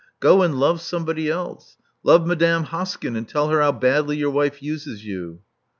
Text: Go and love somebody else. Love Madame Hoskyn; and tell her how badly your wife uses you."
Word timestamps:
Go 0.19 0.41
and 0.41 0.59
love 0.59 0.81
somebody 0.81 1.29
else. 1.29 1.77
Love 2.01 2.25
Madame 2.25 2.63
Hoskyn; 2.65 3.15
and 3.15 3.29
tell 3.29 3.49
her 3.49 3.61
how 3.61 3.71
badly 3.73 4.17
your 4.17 4.31
wife 4.31 4.63
uses 4.63 5.05
you." 5.05 5.41